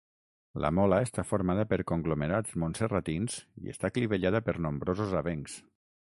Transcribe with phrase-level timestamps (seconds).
[0.63, 5.59] La mola està formada per conglomerats montserratins i està clivellada per nombrosos avencs.